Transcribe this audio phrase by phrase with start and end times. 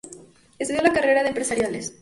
[0.57, 1.89] Estudió la carrera de Empresariales.